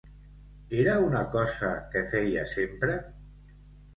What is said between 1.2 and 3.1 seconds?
cosa que feia sempre?